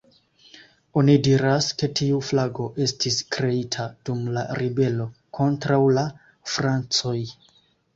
[1.01, 5.11] Oni diras, ke tiu flago estis kreita dum la ribelo
[5.43, 6.11] kontraŭ la
[6.57, 7.19] francoj.